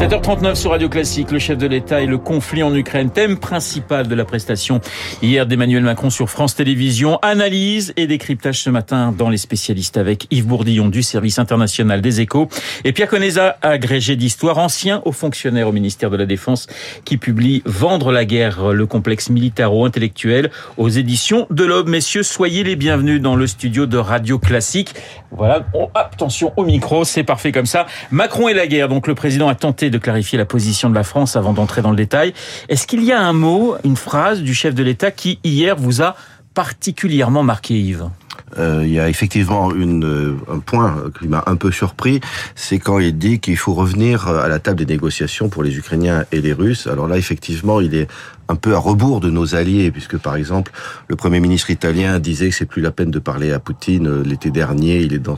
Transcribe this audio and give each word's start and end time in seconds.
7h39 0.00 0.54
sur 0.54 0.70
Radio 0.70 0.88
Classique, 0.88 1.30
le 1.30 1.38
chef 1.38 1.58
de 1.58 1.66
l'État 1.66 2.00
et 2.00 2.06
le 2.06 2.16
conflit 2.16 2.62
en 2.62 2.74
Ukraine, 2.74 3.10
thème 3.10 3.36
principal 3.36 4.08
de 4.08 4.14
la 4.14 4.24
prestation 4.24 4.80
hier 5.20 5.44
d'Emmanuel 5.44 5.82
Macron 5.82 6.08
sur 6.08 6.30
France 6.30 6.54
Télévisions. 6.54 7.18
Analyse 7.20 7.92
et 7.98 8.06
décryptage 8.06 8.62
ce 8.62 8.70
matin 8.70 9.12
dans 9.16 9.28
les 9.28 9.36
spécialistes 9.36 9.98
avec 9.98 10.26
Yves 10.30 10.46
Bourdillon 10.46 10.88
du 10.88 11.02
service 11.02 11.38
international 11.38 12.00
des 12.00 12.22
échos 12.22 12.48
et 12.84 12.92
Pierre 12.92 13.08
Conesa, 13.08 13.58
agrégé 13.60 14.16
d'histoire, 14.16 14.56
ancien 14.56 15.02
haut 15.04 15.12
fonctionnaire 15.12 15.68
au 15.68 15.72
ministère 15.72 16.08
de 16.08 16.16
la 16.16 16.24
Défense, 16.24 16.66
qui 17.04 17.18
publie 17.18 17.62
Vendre 17.66 18.10
la 18.10 18.24
guerre, 18.24 18.72
le 18.72 18.86
complexe 18.86 19.28
militaro-intellectuel 19.28 20.50
aux 20.78 20.88
éditions 20.88 21.46
de 21.50 21.64
l'Aube. 21.64 21.88
Messieurs, 21.90 22.22
soyez 22.22 22.64
les 22.64 22.76
bienvenus 22.76 23.20
dans 23.20 23.36
le 23.36 23.46
studio 23.46 23.84
de 23.84 23.98
Radio 23.98 24.38
Classique. 24.38 24.94
Voilà, 25.30 25.66
oh, 25.74 25.90
attention 25.94 26.54
au 26.56 26.64
micro, 26.64 27.04
c'est 27.04 27.22
parfait 27.22 27.52
comme 27.52 27.66
ça. 27.66 27.86
Macron 28.10 28.48
et 28.48 28.54
la 28.54 28.66
guerre, 28.66 28.88
donc 28.88 29.06
le 29.06 29.14
président 29.14 29.49
a 29.50 29.54
tenté 29.54 29.90
de 29.90 29.98
clarifier 29.98 30.38
la 30.38 30.46
position 30.46 30.88
de 30.88 30.94
la 30.94 31.02
France 31.02 31.36
avant 31.36 31.52
d'entrer 31.52 31.82
dans 31.82 31.90
le 31.90 31.96
détail. 31.96 32.32
Est-ce 32.68 32.86
qu'il 32.86 33.04
y 33.04 33.12
a 33.12 33.20
un 33.20 33.32
mot, 33.32 33.76
une 33.84 33.96
phrase 33.96 34.40
du 34.42 34.54
chef 34.54 34.74
de 34.74 34.82
l'État 34.82 35.10
qui 35.10 35.38
hier 35.44 35.76
vous 35.76 36.00
a 36.00 36.16
particulièrement 36.54 37.42
marqué, 37.42 37.78
Yves? 37.78 38.08
Euh, 38.58 38.82
il 38.84 38.92
y 38.92 39.00
a 39.00 39.08
effectivement 39.08 39.70
euh, 39.72 40.36
un 40.50 40.58
point 40.58 41.04
qui 41.18 41.28
m'a 41.28 41.42
un 41.46 41.56
peu 41.56 41.70
surpris, 41.70 42.20
c'est 42.54 42.78
quand 42.78 42.98
il 42.98 43.16
dit 43.16 43.40
qu'il 43.40 43.56
faut 43.56 43.74
revenir 43.74 44.28
à 44.28 44.48
la 44.48 44.58
table 44.58 44.78
des 44.78 44.86
négociations 44.86 45.48
pour 45.48 45.62
les 45.62 45.76
Ukrainiens 45.76 46.24
et 46.32 46.40
les 46.40 46.52
Russes. 46.52 46.86
Alors 46.86 47.08
là, 47.08 47.16
effectivement, 47.16 47.80
il 47.80 47.94
est 47.94 48.08
un 48.48 48.56
peu 48.56 48.74
à 48.74 48.78
rebours 48.78 49.20
de 49.20 49.30
nos 49.30 49.54
alliés, 49.54 49.92
puisque 49.92 50.18
par 50.18 50.34
exemple, 50.34 50.72
le 51.06 51.14
Premier 51.14 51.38
ministre 51.38 51.70
italien 51.70 52.18
disait 52.18 52.48
que 52.48 52.54
c'est 52.56 52.66
plus 52.66 52.82
la 52.82 52.90
peine 52.90 53.12
de 53.12 53.20
parler 53.20 53.52
à 53.52 53.60
Poutine 53.60 54.08
euh, 54.08 54.22
l'été 54.24 54.50
dernier, 54.50 54.98
il 54.98 55.14
est 55.14 55.20
dans, 55.20 55.36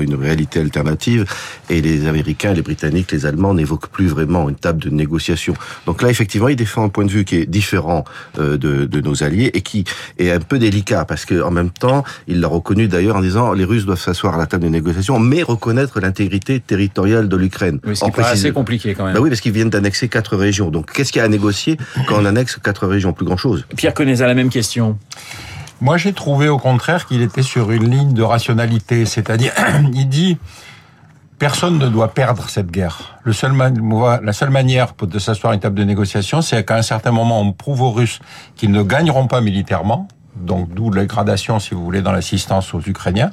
une 0.00 0.14
réalité 0.14 0.60
alternative, 0.60 1.24
et 1.68 1.80
les 1.80 2.06
Américains, 2.06 2.52
les 2.52 2.62
Britanniques, 2.62 3.10
les 3.10 3.26
Allemands 3.26 3.54
n'évoquent 3.54 3.88
plus 3.88 4.06
vraiment 4.06 4.48
une 4.48 4.54
table 4.54 4.80
de 4.80 4.90
négociation. 4.90 5.54
Donc 5.86 6.00
là, 6.00 6.10
effectivement, 6.10 6.48
il 6.48 6.54
défend 6.54 6.84
un 6.84 6.88
point 6.90 7.04
de 7.04 7.10
vue 7.10 7.24
qui 7.24 7.36
est 7.36 7.46
différent 7.46 8.04
euh, 8.38 8.56
de, 8.56 9.00
nos 9.00 9.24
alliés 9.24 9.50
et 9.52 9.60
qui 9.60 9.84
est 10.18 10.30
un 10.30 10.38
peu 10.38 10.58
délicat, 10.58 11.04
parce 11.04 11.24
que 11.24 11.42
même 11.54 11.70
temps, 11.70 12.04
il 12.28 12.33
l'a 12.40 12.48
reconnu 12.48 12.88
d'ailleurs 12.88 13.16
en 13.16 13.20
disant 13.20 13.52
les 13.52 13.64
Russes 13.64 13.86
doivent 13.86 14.00
s'asseoir 14.00 14.34
à 14.34 14.38
la 14.38 14.46
table 14.46 14.64
de 14.64 14.68
négociation, 14.68 15.18
mais 15.18 15.42
reconnaître 15.42 16.00
l'intégrité 16.00 16.60
territoriale 16.60 17.28
de 17.28 17.36
l'Ukraine. 17.36 17.80
Oui, 17.86 17.96
c'est 17.96 18.18
assez 18.18 18.52
compliqué 18.52 18.94
quand 18.94 19.04
même. 19.04 19.14
Bah 19.14 19.20
oui, 19.20 19.30
parce 19.30 19.40
qu'ils 19.40 19.52
viennent 19.52 19.70
d'annexer 19.70 20.08
quatre 20.08 20.36
régions. 20.36 20.70
Donc 20.70 20.92
qu'est-ce 20.92 21.12
qu'il 21.12 21.20
y 21.20 21.22
a 21.22 21.26
à 21.26 21.28
négocier 21.28 21.76
quand 22.06 22.16
on 22.20 22.24
annexe 22.24 22.58
quatre 22.62 22.86
régions, 22.86 23.12
plus 23.12 23.26
grand-chose? 23.26 23.66
Pierre 23.76 23.94
à 23.98 24.26
la 24.26 24.34
même 24.34 24.50
question. 24.50 24.98
Moi, 25.80 25.96
j'ai 25.96 26.12
trouvé 26.12 26.48
au 26.48 26.58
contraire 26.58 27.06
qu'il 27.06 27.20
était 27.20 27.42
sur 27.42 27.70
une 27.70 27.90
ligne 27.90 28.14
de 28.14 28.22
rationalité, 28.22 29.06
c'est-à-dire, 29.06 29.52
il 29.92 30.08
dit, 30.08 30.38
personne 31.38 31.78
ne 31.78 31.88
doit 31.88 32.08
perdre 32.08 32.48
cette 32.48 32.70
guerre. 32.70 33.18
Le 33.24 33.32
seul 33.32 33.52
la 34.22 34.32
seule 34.32 34.50
manière 34.50 34.94
de 35.00 35.18
s'asseoir 35.18 35.52
à 35.52 35.54
une 35.54 35.60
table 35.60 35.78
de 35.78 35.84
négociation, 35.84 36.42
c'est 36.42 36.64
qu'à 36.64 36.76
un 36.76 36.82
certain 36.82 37.10
moment, 37.10 37.40
on 37.40 37.52
prouve 37.52 37.82
aux 37.82 37.90
Russes 37.90 38.20
qu'ils 38.56 38.70
ne 38.70 38.82
gagneront 38.82 39.26
pas 39.26 39.40
militairement, 39.40 40.08
donc 40.36 40.72
d'où 40.74 40.90
la 40.90 41.04
gradation, 41.04 41.58
si 41.58 41.74
vous 41.74 41.84
voulez, 41.84 42.02
dans 42.02 42.12
l'assistance 42.12 42.74
aux 42.74 42.80
Ukrainiens, 42.80 43.30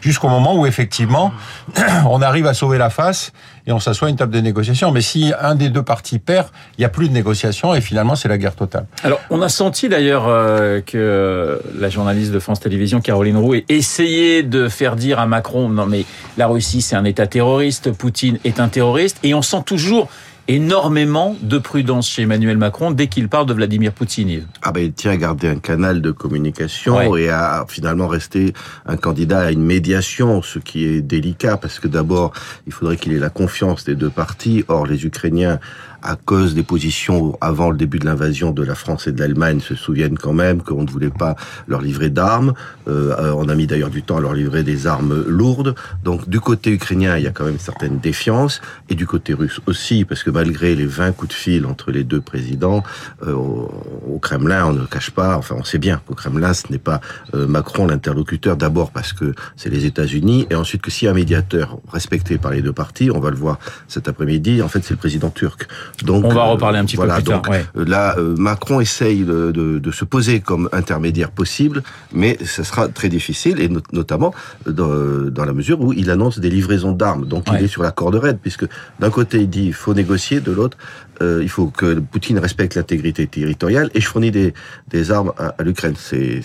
jusqu'au 0.00 0.28
moment 0.28 0.56
où 0.56 0.66
effectivement 0.66 1.32
on 2.08 2.22
arrive 2.22 2.46
à 2.46 2.54
sauver 2.54 2.78
la 2.78 2.90
face 2.90 3.32
et 3.66 3.72
on 3.72 3.80
s'assoit 3.80 4.08
à 4.08 4.10
une 4.10 4.16
table 4.16 4.32
de 4.32 4.40
négociation. 4.40 4.90
Mais 4.92 5.00
si 5.00 5.32
un 5.40 5.54
des 5.54 5.68
deux 5.68 5.82
parties 5.82 6.18
perd, 6.18 6.48
il 6.76 6.80
n'y 6.80 6.84
a 6.84 6.88
plus 6.88 7.08
de 7.08 7.14
négociation 7.14 7.74
et 7.74 7.80
finalement 7.80 8.16
c'est 8.16 8.28
la 8.28 8.38
guerre 8.38 8.56
totale. 8.56 8.86
Alors 9.04 9.20
on 9.30 9.42
a 9.42 9.48
senti 9.48 9.88
d'ailleurs 9.88 10.24
euh, 10.26 10.80
que 10.80 11.60
la 11.78 11.88
journaliste 11.90 12.32
de 12.32 12.38
France 12.38 12.60
Télévisions, 12.60 13.00
Caroline 13.00 13.36
Roux, 13.36 13.54
ait 13.54 13.64
essayé 13.68 14.42
de 14.42 14.68
faire 14.68 14.96
dire 14.96 15.18
à 15.18 15.26
Macron 15.26 15.68
non 15.68 15.86
mais 15.86 16.04
la 16.36 16.46
Russie 16.46 16.82
c'est 16.82 16.96
un 16.96 17.04
État 17.04 17.26
terroriste, 17.26 17.92
Poutine 17.92 18.38
est 18.44 18.60
un 18.60 18.68
terroriste, 18.68 19.18
et 19.22 19.34
on 19.34 19.42
sent 19.42 19.62
toujours 19.66 20.08
énormément 20.48 21.36
de 21.42 21.58
prudence 21.58 22.08
chez 22.08 22.22
Emmanuel 22.22 22.56
Macron 22.56 22.90
dès 22.90 23.06
qu'il 23.06 23.28
parle 23.28 23.46
de 23.46 23.52
Vladimir 23.52 23.92
Poutine. 23.92 24.46
Ah 24.62 24.72
ben 24.72 24.82
il 24.82 24.92
tient 24.94 25.10
à 25.10 25.16
garder 25.16 25.46
un 25.46 25.58
canal 25.58 26.00
de 26.00 26.10
communication 26.10 27.16
et 27.16 27.28
à 27.28 27.66
finalement 27.68 28.08
rester 28.08 28.54
un 28.86 28.96
candidat 28.96 29.40
à 29.40 29.50
une 29.50 29.62
médiation, 29.62 30.40
ce 30.40 30.58
qui 30.58 30.86
est 30.86 31.02
délicat 31.02 31.58
parce 31.58 31.78
que 31.78 31.86
d'abord 31.86 32.32
il 32.66 32.72
faudrait 32.72 32.96
qu'il 32.96 33.12
ait 33.12 33.18
la 33.18 33.28
confiance 33.28 33.84
des 33.84 33.94
deux 33.94 34.10
parties. 34.10 34.64
Or 34.68 34.86
les 34.86 35.04
Ukrainiens 35.04 35.60
à 36.02 36.16
cause 36.16 36.54
des 36.54 36.62
positions 36.62 37.36
avant 37.40 37.70
le 37.70 37.76
début 37.76 37.98
de 37.98 38.06
l'invasion 38.06 38.52
de 38.52 38.62
la 38.62 38.74
France 38.74 39.06
et 39.06 39.12
de 39.12 39.20
l'Allemagne, 39.20 39.60
se 39.60 39.74
souviennent 39.74 40.18
quand 40.18 40.32
même 40.32 40.62
qu'on 40.62 40.82
ne 40.82 40.90
voulait 40.90 41.10
pas 41.10 41.36
leur 41.66 41.80
livrer 41.80 42.10
d'armes. 42.10 42.54
Euh, 42.88 43.32
on 43.36 43.48
a 43.48 43.54
mis 43.54 43.66
d'ailleurs 43.66 43.90
du 43.90 44.02
temps 44.02 44.18
à 44.18 44.20
leur 44.20 44.34
livrer 44.34 44.62
des 44.62 44.86
armes 44.86 45.24
lourdes. 45.26 45.74
Donc 46.04 46.28
du 46.28 46.40
côté 46.40 46.70
ukrainien, 46.70 47.16
il 47.16 47.24
y 47.24 47.26
a 47.26 47.30
quand 47.30 47.44
même 47.44 47.58
certaine 47.58 47.98
défiance, 47.98 48.60
et 48.88 48.94
du 48.94 49.06
côté 49.06 49.34
russe 49.34 49.60
aussi, 49.66 50.04
parce 50.04 50.22
que 50.22 50.30
malgré 50.30 50.74
les 50.74 50.86
20 50.86 51.12
coups 51.12 51.30
de 51.30 51.34
fil 51.34 51.66
entre 51.66 51.90
les 51.90 52.04
deux 52.04 52.20
présidents, 52.20 52.82
euh, 53.26 53.32
au, 53.32 54.18
Kremlin, 54.20 54.66
on 54.66 54.72
ne 54.72 54.84
cache 54.84 55.10
pas, 55.10 55.36
enfin 55.36 55.56
on 55.58 55.64
sait 55.64 55.78
bien 55.78 56.00
qu'au 56.06 56.14
Kremlin, 56.14 56.52
ce 56.52 56.70
n'est 56.70 56.78
pas 56.78 57.00
euh, 57.34 57.46
Macron 57.46 57.86
l'interlocuteur, 57.86 58.56
d'abord 58.56 58.90
parce 58.90 59.12
que 59.12 59.34
c'est 59.56 59.70
les 59.70 59.86
États-Unis, 59.86 60.46
et 60.50 60.54
ensuite 60.54 60.82
que 60.82 61.06
a 61.06 61.10
un 61.10 61.14
médiateur 61.14 61.78
respecté 61.92 62.38
par 62.38 62.50
les 62.50 62.62
deux 62.62 62.72
parties, 62.72 63.10
on 63.10 63.20
va 63.20 63.30
le 63.30 63.36
voir 63.36 63.58
cet 63.86 64.08
après-midi, 64.08 64.62
en 64.62 64.68
fait 64.68 64.82
c'est 64.82 64.94
le 64.94 64.98
président 64.98 65.30
turc. 65.30 65.68
Donc, 66.04 66.24
on 66.24 66.28
va 66.28 66.42
euh, 66.42 66.52
reparler 66.52 66.78
un 66.78 66.84
petit 66.84 66.96
peu 66.96 67.06
plus 67.06 67.22
tard. 67.22 67.42
Donc, 67.42 67.48
Là, 67.74 68.16
euh, 68.18 68.34
Macron 68.36 68.80
essaye 68.80 69.24
de, 69.24 69.50
de, 69.52 69.78
de, 69.78 69.90
se 69.90 70.04
poser 70.04 70.40
comme 70.40 70.68
intermédiaire 70.72 71.30
possible, 71.30 71.82
mais 72.12 72.38
ce 72.44 72.62
sera 72.62 72.88
très 72.88 73.08
difficile, 73.08 73.60
et 73.60 73.68
notamment 73.92 74.34
dans, 74.66 75.30
dans, 75.30 75.44
la 75.44 75.52
mesure 75.52 75.80
où 75.80 75.92
il 75.92 76.10
annonce 76.10 76.38
des 76.38 76.50
livraisons 76.50 76.92
d'armes. 76.92 77.26
Donc 77.26 77.46
il 77.52 77.64
est 77.64 77.68
sur 77.68 77.82
la 77.82 77.90
corde 77.90 78.16
raide, 78.16 78.38
puisque 78.40 78.66
d'un 79.00 79.10
côté 79.10 79.38
il 79.40 79.50
dit 79.50 79.66
il 79.66 79.74
faut 79.74 79.94
négocier, 79.94 80.40
de 80.40 80.52
l'autre 80.52 80.76
euh, 81.20 81.40
il 81.42 81.48
faut 81.48 81.66
que 81.66 81.98
Poutine 81.98 82.38
respecte 82.38 82.76
l'intégrité 82.76 83.26
territoriale 83.26 83.90
et 83.94 84.00
je 84.00 84.06
fournis 84.06 84.30
des, 84.30 84.54
des 84.88 85.10
armes 85.10 85.32
à, 85.36 85.54
à 85.58 85.62
l'Ukraine. 85.62 85.94
C'est 85.96 86.42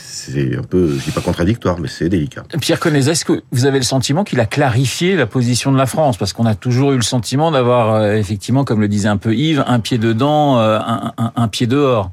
un 0.57 0.63
peu, 0.63 0.97
je 0.97 1.05
dis 1.05 1.11
pas 1.11 1.21
contradictoire, 1.21 1.79
mais 1.79 1.87
c'est 1.87 2.09
délicat. 2.09 2.43
Pierre 2.59 2.79
Connais, 2.79 3.07
est-ce 3.09 3.25
que 3.25 3.43
vous 3.51 3.65
avez 3.65 3.77
le 3.77 3.83
sentiment 3.83 4.23
qu'il 4.23 4.39
a 4.39 4.45
clarifié 4.45 5.15
la 5.15 5.27
position 5.27 5.71
de 5.71 5.77
la 5.77 5.85
France? 5.85 6.17
Parce 6.17 6.33
qu'on 6.33 6.45
a 6.45 6.55
toujours 6.55 6.91
eu 6.93 6.95
le 6.95 7.03
sentiment 7.03 7.51
d'avoir, 7.51 7.93
euh, 7.95 8.13
effectivement, 8.13 8.63
comme 8.63 8.81
le 8.81 8.87
disait 8.87 9.09
un 9.09 9.17
peu 9.17 9.32
Yves, 9.33 9.63
un 9.67 9.79
pied 9.79 9.97
dedans, 9.97 10.59
euh, 10.59 10.79
un, 10.79 11.13
un, 11.17 11.31
un 11.35 11.47
pied 11.47 11.67
dehors. 11.67 12.11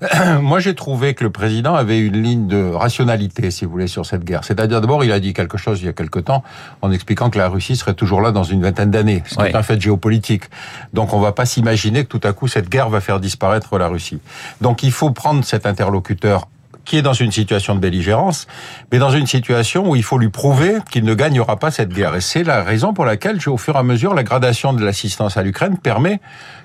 Moi, 0.40 0.60
j'ai 0.60 0.74
trouvé 0.74 1.14
que 1.14 1.24
le 1.24 1.30
président 1.30 1.74
avait 1.74 1.98
une 1.98 2.22
ligne 2.22 2.46
de 2.46 2.70
rationalité, 2.70 3.50
si 3.50 3.64
vous 3.64 3.70
voulez, 3.70 3.86
sur 3.86 4.06
cette 4.06 4.24
guerre. 4.24 4.44
C'est-à-dire, 4.44 4.80
d'abord, 4.80 5.04
il 5.04 5.12
a 5.12 5.20
dit 5.20 5.32
quelque 5.32 5.58
chose 5.58 5.80
il 5.80 5.86
y 5.86 5.88
a 5.88 5.92
quelque 5.92 6.18
temps 6.18 6.42
en 6.82 6.90
expliquant 6.90 7.30
que 7.30 7.38
la 7.38 7.48
Russie 7.48 7.76
serait 7.76 7.94
toujours 7.94 8.20
là 8.20 8.32
dans 8.32 8.42
une 8.42 8.62
vingtaine 8.62 8.90
d'années, 8.90 9.22
ce 9.26 9.36
qui 9.36 9.42
est 9.42 9.56
un 9.56 9.62
fait 9.62 9.80
géopolitique. 9.80 10.44
Donc, 10.92 11.12
on 11.12 11.20
va 11.20 11.32
pas 11.32 11.46
s'imaginer 11.46 12.04
que 12.04 12.08
tout 12.08 12.26
à 12.26 12.32
coup, 12.32 12.48
cette 12.48 12.68
guerre 12.68 12.90
va 12.90 13.00
faire 13.00 13.20
disparaître 13.20 13.78
la 13.78 13.88
Russie. 13.88 14.20
Donc, 14.60 14.82
il 14.82 14.92
faut 14.92 15.10
prendre 15.10 15.44
cet 15.44 15.66
interlocuteur 15.66 16.48
qui 16.84 16.96
est 16.96 17.02
dans 17.02 17.12
une 17.12 17.32
situation 17.32 17.74
de 17.74 17.80
belligérance, 17.80 18.46
mais 18.92 18.98
dans 18.98 19.10
une 19.10 19.26
situation 19.26 19.88
où 19.88 19.96
il 19.96 20.02
faut 20.02 20.18
lui 20.18 20.28
prouver 20.28 20.76
qu'il 20.90 21.04
ne 21.04 21.14
gagnera 21.14 21.56
pas 21.56 21.70
cette 21.70 21.90
guerre. 21.90 22.14
Et 22.14 22.20
c'est 22.20 22.44
la 22.44 22.62
raison 22.62 22.92
pour 22.92 23.04
laquelle, 23.04 23.38
au 23.46 23.56
fur 23.56 23.76
et 23.76 23.78
à 23.78 23.82
mesure, 23.82 24.14
la 24.14 24.22
gradation 24.22 24.72
de 24.72 24.84
l'assistance 24.84 25.36
à 25.36 25.42
l'Ukraine 25.42 25.78
permet 25.78 26.20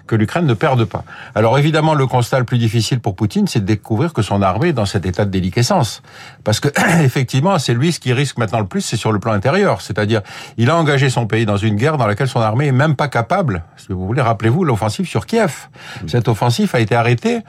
que 0.09 0.15
l'Ukraine 0.15 0.47
ne 0.47 0.55
perde 0.55 0.85
pas. 0.85 1.03
Alors 1.35 1.59
évidemment, 1.59 1.93
le 1.93 2.07
constat 2.07 2.39
le 2.39 2.45
plus 2.45 2.57
difficile 2.57 2.99
pour 2.99 3.15
Poutine, 3.15 3.47
c'est 3.47 3.59
de 3.59 3.65
découvrir 3.65 4.11
que 4.11 4.23
son 4.23 4.41
armée 4.41 4.69
est 4.69 4.73
dans 4.73 4.87
cet 4.87 5.05
état 5.05 5.23
de 5.23 5.29
déliquescence. 5.29 6.01
Parce 6.43 6.59
que, 6.59 6.67
effectivement, 7.03 7.59
c'est 7.59 7.75
lui 7.75 7.91
ce 7.91 7.99
qui 7.99 8.11
risque 8.11 8.37
maintenant 8.37 8.59
le 8.59 8.65
plus, 8.65 8.81
c'est 8.81 8.97
sur 8.97 9.11
le 9.11 9.19
plan 9.19 9.33
intérieur. 9.33 9.81
C'est-à-dire, 9.81 10.21
il 10.57 10.69
a 10.71 10.75
engagé 10.75 11.11
son 11.11 11.27
pays 11.27 11.45
dans 11.45 11.57
une 11.57 11.75
guerre 11.75 11.97
dans 11.97 12.07
laquelle 12.07 12.27
son 12.27 12.41
armée 12.41 12.67
est 12.67 12.71
même 12.71 12.95
pas 12.95 13.07
capable, 13.07 13.63
si 13.77 13.93
vous 13.93 14.05
voulez, 14.05 14.21
rappelez-vous 14.21 14.63
l'offensive 14.63 15.07
sur 15.07 15.27
Kiev. 15.27 15.67
Cette 16.07 16.27
offensive 16.27 16.71
a 16.73 16.79
été 16.79 16.95
arrêtée 16.95 17.41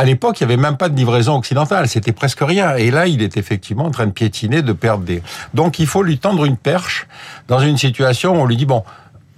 à 0.00 0.04
l'époque, 0.04 0.40
il 0.40 0.46
n'y 0.46 0.54
avait 0.54 0.62
même 0.62 0.78
pas 0.78 0.88
de 0.88 0.96
livraison 0.96 1.36
occidentale, 1.36 1.86
c'était 1.86 2.12
presque 2.12 2.40
rien. 2.40 2.74
Et 2.76 2.90
là, 2.90 3.06
il 3.06 3.20
est 3.20 3.36
effectivement 3.36 3.84
en 3.84 3.90
train 3.90 4.06
de 4.06 4.12
piétiner, 4.12 4.62
de 4.62 4.72
perdre 4.72 5.04
des... 5.04 5.22
Donc 5.52 5.78
il 5.78 5.86
faut 5.86 6.02
lui 6.02 6.16
tendre 6.16 6.46
une 6.46 6.56
perche 6.56 7.06
dans 7.48 7.58
une 7.58 7.76
situation 7.76 8.32
où 8.34 8.38
on 8.38 8.46
lui 8.46 8.56
dit, 8.56 8.64
bon, 8.64 8.82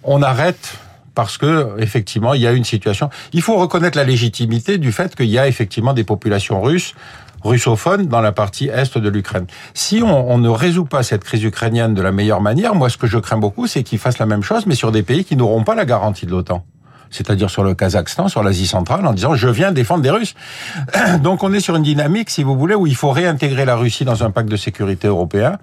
on 0.05 0.23
arrête 0.23 0.79
parce 1.17 1.37
que 1.37 1.75
effectivement, 1.79 2.33
il 2.33 2.43
y 2.43 2.47
a 2.47 2.53
une 2.53 2.63
situation. 2.63 3.11
Il 3.33 3.43
faut 3.43 3.57
reconnaître 3.57 3.99
la 3.99 4.05
légitimité 4.05 4.79
du 4.79 4.93
fait 4.93 5.17
qu'il 5.17 5.27
y 5.27 5.39
a 5.39 5.49
effectivement 5.49 5.95
des 5.95 6.05
populations 6.05 6.63
russes 6.63 6.95
russophones 7.43 8.07
dans 8.07 8.21
la 8.21 8.31
partie 8.31 8.69
est 8.69 8.97
de 8.97 9.09
l'Ukraine. 9.09 9.47
Si 9.75 10.01
on, 10.01 10.31
on, 10.31 10.39
ne 10.39 10.49
résout 10.49 10.85
pas 10.85 11.03
cette 11.03 11.25
crise 11.25 11.43
ukrainienne 11.43 11.93
de 11.93 12.01
la 12.01 12.13
meilleure 12.13 12.41
manière, 12.41 12.77
moi 12.77 12.89
ce 12.89 12.97
que 12.97 13.09
je 13.09 13.19
crains 13.19 13.37
beaucoup, 13.37 13.67
c'est 13.67 13.83
qu'ils 13.83 13.99
fassent 13.99 14.21
la 14.21 14.27
même 14.27 14.45
chose, 14.45 14.65
mais 14.67 14.77
sur 14.77 14.93
des 14.93 15.03
pays 15.03 15.25
qui 15.25 15.35
n'auront 15.35 15.65
pas 15.65 15.75
la 15.75 15.85
garantie 15.85 16.25
de 16.25 16.31
l'OTAN 16.31 16.65
c'est-à-dire 17.13 17.51
sur 17.51 17.63
le 17.63 17.75
Kazakhstan, 17.75 18.29
sur 18.29 18.43
l'Asie 18.43 18.67
centrale, 18.67 19.07
en 19.07 19.13
disant 19.13 19.35
je 19.35 19.49
viens 19.49 19.71
défendre 19.71 20.03
des 20.03 20.11
Russes. 20.11 20.35
Donc 21.23 21.45
on 21.45 21.53
est 21.53 21.61
sur 21.61 21.77
une 21.77 21.83
dynamique, 21.83 22.31
si 22.31 22.43
vous 22.43 22.59
voulez, 22.59 22.75
où 22.75 22.87
il 22.87 22.97
faut 22.97 23.11
réintégrer 23.11 23.65
la 23.65 23.77
Russie 23.77 24.05
dans 24.05 24.25
un 24.25 24.31
pacte 24.31 24.49
de 24.49 24.57
sécurité 24.57 25.07
européen. 25.07 25.59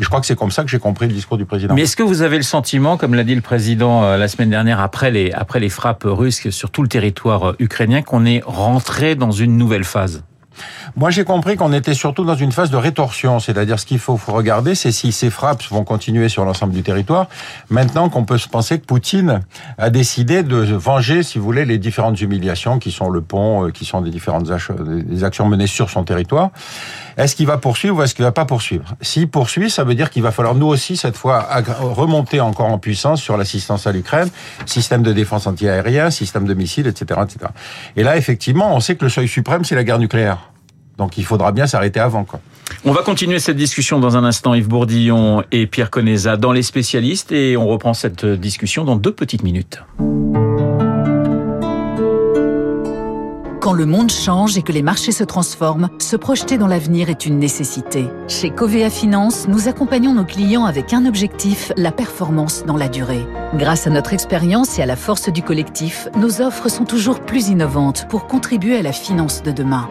Et 0.00 0.04
je 0.04 0.08
crois 0.08 0.20
que 0.20 0.26
c'est 0.26 0.36
comme 0.36 0.50
ça 0.50 0.62
que 0.62 0.68
j'ai 0.68 0.78
compris 0.78 1.06
le 1.06 1.14
discours 1.14 1.38
du 1.38 1.44
président. 1.44 1.74
Mais 1.74 1.82
est-ce 1.82 1.96
que 1.96 2.02
vous 2.02 2.22
avez 2.22 2.36
le 2.36 2.42
sentiment, 2.42 2.96
comme 2.96 3.14
l'a 3.14 3.24
dit 3.24 3.34
le 3.34 3.40
président 3.40 4.04
euh, 4.04 4.16
la 4.16 4.28
semaine 4.28 4.50
dernière, 4.50 4.80
après 4.80 5.10
les, 5.10 5.32
après 5.32 5.60
les 5.60 5.68
frappes 5.68 6.04
russes 6.04 6.50
sur 6.50 6.70
tout 6.70 6.82
le 6.82 6.88
territoire 6.88 7.50
euh, 7.50 7.56
ukrainien, 7.58 8.02
qu'on 8.02 8.24
est 8.24 8.42
rentré 8.44 9.14
dans 9.14 9.32
une 9.32 9.56
nouvelle 9.56 9.84
phase? 9.84 10.22
Moi, 10.98 11.10
j'ai 11.10 11.22
compris 11.22 11.54
qu'on 11.54 11.72
était 11.72 11.94
surtout 11.94 12.24
dans 12.24 12.34
une 12.34 12.50
phase 12.50 12.72
de 12.72 12.76
rétorsion, 12.76 13.38
c'est-à-dire 13.38 13.78
ce 13.78 13.86
qu'il 13.86 14.00
faut 14.00 14.18
regarder, 14.26 14.74
c'est 14.74 14.90
si 14.90 15.12
ces 15.12 15.30
frappes 15.30 15.62
vont 15.70 15.84
continuer 15.84 16.28
sur 16.28 16.44
l'ensemble 16.44 16.72
du 16.72 16.82
territoire. 16.82 17.28
Maintenant 17.70 18.08
qu'on 18.08 18.24
peut 18.24 18.36
se 18.36 18.48
penser 18.48 18.80
que 18.80 18.84
Poutine 18.84 19.42
a 19.78 19.90
décidé 19.90 20.42
de 20.42 20.56
venger, 20.56 21.22
si 21.22 21.38
vous 21.38 21.44
voulez, 21.44 21.64
les 21.64 21.78
différentes 21.78 22.20
humiliations 22.20 22.80
qui 22.80 22.90
sont 22.90 23.10
le 23.10 23.20
pont, 23.20 23.66
euh, 23.66 23.70
qui 23.70 23.84
sont 23.84 24.00
des 24.00 24.10
différentes 24.10 24.50
des 24.50 25.22
actions 25.22 25.46
menées 25.46 25.68
sur 25.68 25.88
son 25.88 26.02
territoire. 26.02 26.50
Est-ce 27.16 27.36
qu'il 27.36 27.46
va 27.46 27.58
poursuivre 27.58 27.98
ou 27.98 28.02
est-ce 28.02 28.16
qu'il 28.16 28.24
va 28.24 28.32
pas 28.32 28.44
poursuivre? 28.44 28.96
S'il 29.00 29.28
poursuit, 29.28 29.70
ça 29.70 29.84
veut 29.84 29.94
dire 29.94 30.10
qu'il 30.10 30.24
va 30.24 30.32
falloir 30.32 30.56
nous 30.56 30.66
aussi 30.66 30.96
cette 30.96 31.16
fois 31.16 31.46
remonter 31.80 32.40
encore 32.40 32.72
en 32.72 32.78
puissance 32.78 33.22
sur 33.22 33.36
l'assistance 33.36 33.86
à 33.86 33.92
l'Ukraine, 33.92 34.30
système 34.66 35.04
de 35.04 35.12
défense 35.12 35.46
antiaérien, 35.46 36.10
système 36.10 36.44
de 36.44 36.54
missiles, 36.54 36.88
etc., 36.88 37.20
etc. 37.22 37.52
Et 37.94 38.02
là, 38.02 38.16
effectivement, 38.16 38.74
on 38.74 38.80
sait 38.80 38.96
que 38.96 39.04
le 39.04 39.10
seuil 39.10 39.28
suprême, 39.28 39.64
c'est 39.64 39.76
la 39.76 39.84
guerre 39.84 40.00
nucléaire. 40.00 40.38
Donc 40.98 41.16
il 41.16 41.24
faudra 41.24 41.52
bien 41.52 41.66
s'arrêter 41.66 42.00
avant. 42.00 42.24
Quoi. 42.24 42.40
On 42.84 42.92
va 42.92 43.02
continuer 43.02 43.38
cette 43.38 43.56
discussion 43.56 44.00
dans 44.00 44.16
un 44.16 44.24
instant, 44.24 44.54
Yves 44.54 44.68
Bourdillon 44.68 45.42
et 45.52 45.66
Pierre 45.66 45.90
Conesa 45.90 46.36
dans 46.36 46.52
les 46.52 46.62
spécialistes, 46.62 47.32
et 47.32 47.56
on 47.56 47.66
reprend 47.66 47.94
cette 47.94 48.26
discussion 48.26 48.84
dans 48.84 48.96
deux 48.96 49.12
petites 49.12 49.42
minutes. 49.42 49.80
Quand 53.60 53.74
le 53.74 53.84
monde 53.84 54.10
change 54.10 54.56
et 54.56 54.62
que 54.62 54.72
les 54.72 54.82
marchés 54.82 55.12
se 55.12 55.24
transforment, 55.24 55.90
se 55.98 56.16
projeter 56.16 56.56
dans 56.56 56.68
l'avenir 56.68 57.10
est 57.10 57.26
une 57.26 57.38
nécessité. 57.38 58.06
Chez 58.26 58.48
Covea 58.48 58.88
Finance, 58.88 59.46
nous 59.46 59.68
accompagnons 59.68 60.14
nos 60.14 60.24
clients 60.24 60.64
avec 60.64 60.94
un 60.94 61.04
objectif, 61.04 61.70
la 61.76 61.92
performance 61.92 62.64
dans 62.64 62.78
la 62.78 62.88
durée. 62.88 63.26
Grâce 63.54 63.86
à 63.86 63.90
notre 63.90 64.14
expérience 64.14 64.78
et 64.78 64.82
à 64.82 64.86
la 64.86 64.96
force 64.96 65.28
du 65.28 65.42
collectif, 65.42 66.08
nos 66.16 66.40
offres 66.40 66.70
sont 66.70 66.86
toujours 66.86 67.20
plus 67.20 67.48
innovantes 67.48 68.06
pour 68.08 68.26
contribuer 68.26 68.78
à 68.78 68.82
la 68.82 68.92
finance 68.92 69.42
de 69.42 69.50
demain. 69.50 69.90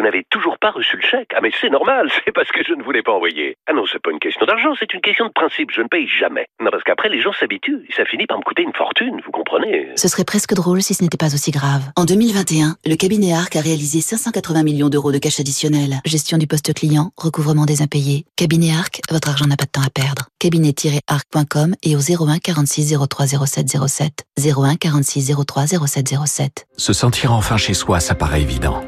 Vous 0.00 0.06
n'avez 0.06 0.24
toujours 0.30 0.56
pas 0.58 0.70
reçu 0.70 0.96
le 0.96 1.02
chèque 1.02 1.28
Ah 1.36 1.40
mais 1.42 1.50
c'est 1.60 1.68
normal, 1.68 2.08
c'est 2.24 2.32
parce 2.32 2.48
que 2.48 2.64
je 2.66 2.72
ne 2.72 2.82
voulais 2.82 3.02
pas 3.02 3.12
envoyer. 3.12 3.58
Ah 3.66 3.74
non, 3.74 3.84
c'est 3.84 4.00
pas 4.00 4.10
une 4.10 4.18
question 4.18 4.46
d'argent, 4.46 4.72
c'est 4.80 4.94
une 4.94 5.02
question 5.02 5.26
de 5.26 5.32
principe, 5.32 5.70
je 5.70 5.82
ne 5.82 5.88
paye 5.88 6.08
jamais. 6.08 6.46
Non, 6.58 6.70
parce 6.70 6.82
qu'après 6.84 7.10
les 7.10 7.20
gens 7.20 7.34
s'habituent, 7.34 7.84
et 7.86 7.92
ça 7.92 8.06
finit 8.06 8.24
par 8.24 8.38
me 8.38 8.42
coûter 8.42 8.62
une 8.62 8.72
fortune, 8.72 9.20
vous 9.22 9.30
comprenez 9.30 9.90
Ce 9.96 10.08
serait 10.08 10.24
presque 10.24 10.54
drôle 10.54 10.80
si 10.80 10.94
ce 10.94 11.02
n'était 11.02 11.18
pas 11.18 11.34
aussi 11.34 11.50
grave. 11.50 11.82
En 11.96 12.06
2021, 12.06 12.76
le 12.86 12.94
cabinet 12.96 13.34
Arc 13.34 13.56
a 13.56 13.60
réalisé 13.60 14.00
580 14.00 14.62
millions 14.62 14.88
d'euros 14.88 15.12
de 15.12 15.18
cash 15.18 15.38
additionnel. 15.38 16.00
Gestion 16.06 16.38
du 16.38 16.46
poste 16.46 16.72
client, 16.72 17.10
recouvrement 17.18 17.66
des 17.66 17.82
impayés. 17.82 18.24
Cabinet 18.36 18.72
Arc, 18.72 19.02
votre 19.10 19.28
argent 19.28 19.44
n'a 19.44 19.56
pas 19.56 19.66
de 19.66 19.70
temps 19.70 19.86
à 19.86 19.90
perdre. 19.90 20.28
Cabinet-arc.com 20.38 21.74
et 21.82 21.94
au 21.94 21.98
01 21.98 22.38
46 22.38 22.96
03 23.06 23.26
07 23.26 23.66
07. 23.86 24.24
01 24.38 24.76
46 24.76 25.34
03 25.44 25.66
07 25.66 26.14
07. 26.24 26.66
Se 26.78 26.94
sentir 26.94 27.34
enfin 27.34 27.58
chez 27.58 27.74
soi, 27.74 28.00
ça 28.00 28.14
paraît 28.14 28.40
évident. 28.40 28.82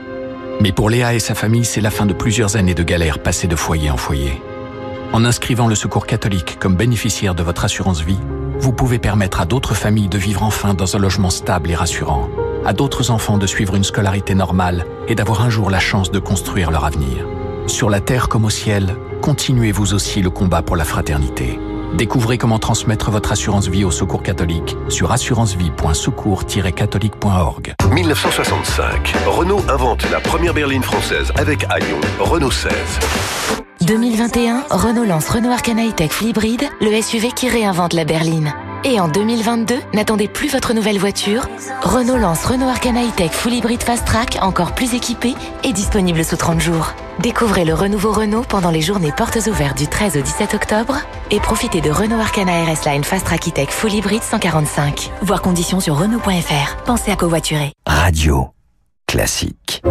Mais 0.62 0.70
pour 0.70 0.90
Léa 0.90 1.12
et 1.12 1.18
sa 1.18 1.34
famille, 1.34 1.64
c'est 1.64 1.80
la 1.80 1.90
fin 1.90 2.06
de 2.06 2.12
plusieurs 2.12 2.54
années 2.54 2.72
de 2.74 2.84
galère 2.84 3.18
passées 3.18 3.48
de 3.48 3.56
foyer 3.56 3.90
en 3.90 3.96
foyer. 3.96 4.40
En 5.12 5.24
inscrivant 5.24 5.66
le 5.66 5.74
Secours 5.74 6.06
catholique 6.06 6.56
comme 6.60 6.76
bénéficiaire 6.76 7.34
de 7.34 7.42
votre 7.42 7.64
assurance 7.64 8.00
vie, 8.00 8.20
vous 8.60 8.72
pouvez 8.72 9.00
permettre 9.00 9.40
à 9.40 9.44
d'autres 9.44 9.74
familles 9.74 10.08
de 10.08 10.18
vivre 10.18 10.44
enfin 10.44 10.72
dans 10.72 10.94
un 10.94 11.00
logement 11.00 11.30
stable 11.30 11.72
et 11.72 11.74
rassurant, 11.74 12.28
à 12.64 12.72
d'autres 12.72 13.10
enfants 13.10 13.38
de 13.38 13.46
suivre 13.48 13.74
une 13.74 13.82
scolarité 13.82 14.36
normale 14.36 14.86
et 15.08 15.16
d'avoir 15.16 15.42
un 15.42 15.50
jour 15.50 15.68
la 15.68 15.80
chance 15.80 16.12
de 16.12 16.20
construire 16.20 16.70
leur 16.70 16.84
avenir. 16.84 17.26
Sur 17.66 17.90
la 17.90 18.00
terre 18.00 18.28
comme 18.28 18.44
au 18.44 18.50
ciel, 18.50 18.94
continuez 19.20 19.72
vous 19.72 19.94
aussi 19.94 20.22
le 20.22 20.30
combat 20.30 20.62
pour 20.62 20.76
la 20.76 20.84
fraternité. 20.84 21.58
Découvrez 21.94 22.38
comment 22.38 22.58
transmettre 22.58 23.10
votre 23.10 23.32
assurance 23.32 23.68
vie 23.68 23.84
au 23.84 23.90
Secours 23.90 24.22
catholique 24.22 24.78
sur 24.88 25.12
assurancevie.secours-catholique.org. 25.12 27.74
1965, 27.92 29.14
Renault 29.26 29.60
invente 29.68 30.10
la 30.10 30.20
première 30.20 30.54
berline 30.54 30.82
française 30.82 31.30
avec 31.36 31.64
Agnon, 31.68 32.00
Renault 32.18 32.50
16. 32.50 32.72
2021, 33.82 34.64
Renault 34.70 35.04
lance 35.04 35.28
Renault 35.28 35.50
Arcana 35.50 35.86
E-Tech 35.86 36.12
Full 36.12 36.28
Hybrid, 36.28 36.62
le 36.80 37.02
SUV 37.02 37.32
qui 37.32 37.48
réinvente 37.48 37.92
la 37.92 38.04
berline. 38.04 38.54
Et 38.84 38.98
en 38.98 39.08
2022, 39.08 39.74
n'attendez 39.92 40.28
plus 40.28 40.48
votre 40.48 40.72
nouvelle 40.72 40.98
voiture. 40.98 41.46
Renault 41.82 42.16
lance 42.16 42.46
Renault 42.46 42.68
Arcana 42.68 43.02
E-Tech 43.02 43.32
Full 43.32 43.52
Hybrid 43.52 43.82
Fast 43.82 44.06
Track, 44.06 44.38
encore 44.40 44.74
plus 44.74 44.94
équipé 44.94 45.34
et 45.62 45.72
disponible 45.72 46.24
sous 46.24 46.36
30 46.36 46.60
jours. 46.60 46.94
Découvrez 47.20 47.64
le 47.64 47.74
renouveau 47.74 48.12
Renault 48.12 48.44
pendant 48.48 48.70
les 48.70 48.80
journées 48.80 49.12
portes 49.12 49.38
ouvertes 49.46 49.78
du 49.78 49.86
13 49.86 50.16
au 50.16 50.22
17 50.22 50.54
octobre 50.54 50.96
et 51.30 51.40
profitez 51.40 51.80
de 51.80 51.90
Renault 51.90 52.20
Arcana 52.20 52.64
RS 52.64 52.86
Line 52.86 53.04
Fast 53.04 53.26
Track 53.26 53.48
E-Tech 53.48 53.68
Full 53.68 53.92
Hybrid 53.92 54.22
145. 54.22 55.10
Voir 55.22 55.42
conditions 55.42 55.80
sur 55.80 55.96
Renault.fr. 55.98 56.76
Pensez 56.84 57.10
à 57.10 57.16
covoiturer. 57.16 57.72
Radio 57.86 58.48
classique. 59.06 59.82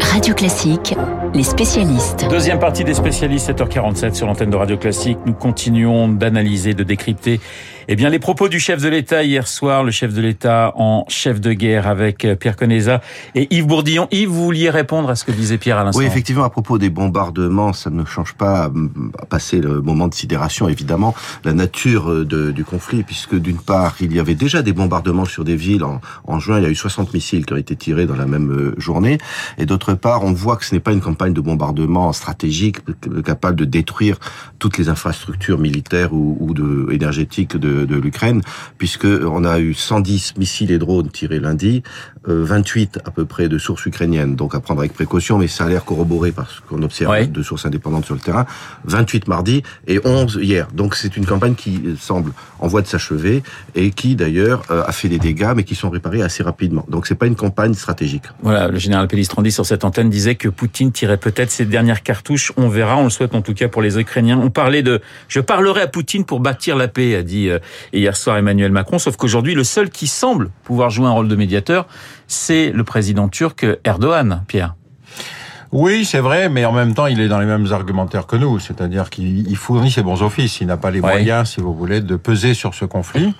Radio 0.00 0.34
Classique, 0.34 0.96
les 1.34 1.42
spécialistes. 1.42 2.26
Deuxième 2.28 2.58
partie 2.58 2.84
des 2.84 2.94
spécialistes, 2.94 3.50
7h47 3.50 4.14
sur 4.14 4.26
l'antenne 4.26 4.50
de 4.50 4.56
Radio 4.56 4.76
Classique. 4.76 5.18
Nous 5.26 5.34
continuons 5.34 6.08
d'analyser, 6.08 6.74
de 6.74 6.82
décrypter 6.82 7.40
eh 7.88 7.94
bien, 7.94 8.08
les 8.08 8.18
propos 8.18 8.48
du 8.48 8.58
chef 8.58 8.82
de 8.82 8.88
l'État 8.88 9.22
hier 9.22 9.46
soir, 9.46 9.84
le 9.84 9.92
chef 9.92 10.12
de 10.12 10.20
l'État 10.20 10.72
en 10.74 11.04
chef 11.08 11.40
de 11.40 11.52
guerre 11.52 11.86
avec 11.86 12.24
euh, 12.24 12.34
Pierre 12.34 12.56
Conesa 12.56 13.00
et 13.36 13.46
Yves 13.54 13.66
Bourdillon. 13.66 14.08
Yves, 14.10 14.28
vous 14.28 14.44
vouliez 14.44 14.70
répondre 14.70 15.08
à 15.08 15.14
ce 15.14 15.24
que 15.24 15.30
disait 15.30 15.56
Pierre 15.56 15.78
à 15.78 15.84
l'instant 15.84 16.00
Oui, 16.00 16.06
effectivement, 16.06 16.42
à 16.42 16.50
propos 16.50 16.78
des 16.78 16.90
bombardements, 16.90 17.72
ça 17.72 17.90
ne 17.90 18.04
change 18.04 18.34
pas, 18.34 18.72
à 19.20 19.26
passer 19.26 19.60
le 19.60 19.80
moment 19.82 20.08
de 20.08 20.14
sidération, 20.14 20.68
évidemment, 20.68 21.14
la 21.44 21.52
nature 21.52 22.10
euh, 22.10 22.24
de, 22.24 22.50
du 22.50 22.64
conflit, 22.64 23.04
puisque 23.04 23.36
d'une 23.36 23.58
part, 23.58 23.94
il 24.00 24.12
y 24.12 24.18
avait 24.18 24.34
déjà 24.34 24.62
des 24.62 24.72
bombardements 24.72 25.24
sur 25.24 25.44
des 25.44 25.56
villes 25.56 25.84
en, 25.84 26.00
en 26.24 26.40
juin, 26.40 26.58
il 26.58 26.64
y 26.64 26.66
a 26.66 26.70
eu 26.70 26.74
60 26.74 27.14
missiles 27.14 27.46
qui 27.46 27.52
ont 27.52 27.56
été 27.56 27.76
tirés 27.76 28.06
dans 28.06 28.16
la 28.16 28.26
même 28.26 28.50
euh, 28.50 28.74
journée, 28.78 29.18
et 29.58 29.66
d'autre 29.66 29.94
part, 29.94 30.24
on 30.24 30.32
voit 30.32 30.56
que 30.56 30.64
ce 30.64 30.74
n'est 30.74 30.80
pas 30.80 30.92
une 30.92 31.00
campagne 31.00 31.15
de 31.16 31.40
bombardement 31.40 32.12
stratégique 32.12 32.78
capable 33.24 33.56
de 33.56 33.64
détruire 33.64 34.18
toutes 34.58 34.78
les 34.78 34.88
infrastructures 34.88 35.58
militaires 35.58 36.12
ou, 36.12 36.36
ou 36.40 36.54
de, 36.54 36.88
énergétiques 36.92 37.56
de 37.56 37.76
de, 37.84 37.96
l'Ukraine, 37.96 38.42
puisque 38.78 39.06
on 39.06 39.44
a 39.44 39.58
eu 39.58 39.74
110 39.74 40.34
missiles 40.38 40.70
et 40.70 40.78
drones 40.78 41.10
tirés 41.10 41.40
lundi, 41.40 41.82
28 42.24 42.96
euh, 42.96 43.00
à 43.06 43.10
peu 43.10 43.24
près 43.24 43.48
de 43.48 43.58
sources 43.58 43.86
ukrainiennes, 43.86 44.36
donc 44.36 44.54
à 44.54 44.60
prendre 44.60 44.80
avec 44.80 44.92
précaution, 44.92 45.38
mais 45.38 45.48
ça 45.48 45.64
a 45.64 45.68
l'air 45.68 45.84
corroboré 45.84 46.32
parce 46.32 46.60
qu'on 46.60 46.82
observe 46.82 47.30
de 47.30 47.42
sources 47.42 47.66
indépendantes 47.66 48.04
sur 48.04 48.14
le 48.14 48.20
terrain. 48.20 48.46
28 48.84 49.28
mardi 49.28 49.62
et 49.86 50.00
11 50.04 50.38
hier. 50.42 50.68
Donc 50.72 50.94
c'est 50.94 51.16
une 51.16 51.26
campagne 51.26 51.54
qui 51.54 51.82
semble 51.98 52.32
en 52.58 52.68
voie 52.68 52.82
de 52.82 52.86
s'achever 52.86 53.42
et 53.74 53.90
qui 53.90 54.16
d'ailleurs 54.16 54.62
euh, 54.70 54.82
a 54.86 54.92
fait 54.92 55.08
des 55.08 55.18
dégâts, 55.18 55.52
mais 55.54 55.64
qui 55.64 55.74
sont 55.74 55.90
réparés 55.90 56.22
assez 56.22 56.42
rapidement. 56.42 56.84
Donc 56.88 57.06
c'est 57.06 57.14
pas 57.14 57.26
une 57.26 57.36
campagne 57.36 57.74
stratégique. 57.74 58.24
Voilà, 58.42 58.68
le 58.68 58.78
général 58.78 59.08
Pellistrandi 59.08 59.52
sur 59.52 59.66
cette 59.66 59.84
antenne 59.84 60.10
disait 60.10 60.34
que 60.34 60.48
Poutine 60.48 60.92
tirait 61.06 61.18
peut-être 61.18 61.52
ses 61.52 61.66
dernières 61.66 62.02
cartouches. 62.02 62.52
On 62.56 62.68
verra, 62.68 62.96
on 62.96 63.04
le 63.04 63.10
souhaite 63.10 63.36
en 63.36 63.40
tout 63.40 63.54
cas 63.54 63.68
pour 63.68 63.80
les 63.80 63.96
Ukrainiens. 63.96 64.40
On 64.42 64.50
parlait 64.50 64.82
de, 64.82 65.00
je 65.28 65.38
parlerai 65.38 65.82
à 65.82 65.86
Poutine 65.86 66.24
pour 66.24 66.40
bâtir 66.40 66.74
la 66.76 66.88
paix, 66.88 67.14
a 67.14 67.22
dit 67.22 67.48
euh, 67.48 67.60
hier 67.92 68.16
soir 68.16 68.36
Emmanuel 68.36 68.72
Macron. 68.72 68.98
Sauf 68.98 69.16
qu'aujourd'hui, 69.16 69.54
le 69.54 69.62
seul 69.62 69.88
qui 69.88 70.08
semble 70.08 70.50
pouvoir 70.64 70.90
jouer 70.90 71.06
un 71.06 71.12
rôle 71.12 71.28
de 71.28 71.36
médiateur, 71.36 71.86
c'est 72.26 72.72
le 72.72 72.82
président 72.82 73.28
turc 73.28 73.64
Erdogan, 73.84 74.42
Pierre. 74.48 74.74
Oui, 75.70 76.04
c'est 76.04 76.20
vrai, 76.20 76.48
mais 76.48 76.64
en 76.64 76.72
même 76.72 76.94
temps, 76.94 77.06
il 77.06 77.20
est 77.20 77.28
dans 77.28 77.38
les 77.38 77.46
mêmes 77.46 77.66
argumentaires 77.70 78.26
que 78.26 78.36
nous, 78.36 78.58
c'est-à-dire 78.58 79.10
qu'il 79.10 79.56
fournit 79.56 79.90
ses 79.90 80.02
bons 80.02 80.22
offices, 80.22 80.60
il 80.60 80.66
n'a 80.66 80.76
pas 80.76 80.90
les 80.90 81.00
moyens, 81.00 81.50
si 81.50 81.60
vous 81.60 81.74
voulez, 81.74 82.00
de 82.00 82.16
peser 82.16 82.54
sur 82.54 82.74
ce 82.74 82.84
conflit. 82.84 83.34